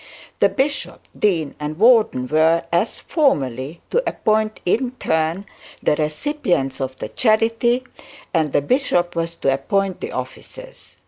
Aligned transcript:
The 0.39 0.49
bishop, 0.49 1.01
dean, 1.15 1.53
and 1.59 1.77
warden, 1.77 2.27
were, 2.27 2.63
as 2.71 2.97
formerly, 2.97 3.81
to 3.91 4.01
appoint 4.09 4.59
in 4.65 4.93
turn 4.97 5.45
the 5.83 5.95
recipients 5.95 6.81
of 6.81 6.95
the 6.95 7.09
charity, 7.09 7.83
and 8.33 8.51
the 8.51 8.61
bishop 8.61 9.15
was 9.15 9.35
to 9.35 9.53
appoint 9.53 9.99
the 9.99 10.11
officers. 10.11 10.97